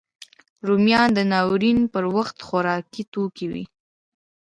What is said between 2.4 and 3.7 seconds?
خوارکي توکی وي